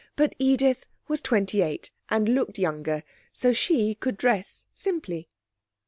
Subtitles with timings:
[0.15, 5.29] But Edith was twenty eight, and looked younger, so she could dress simply.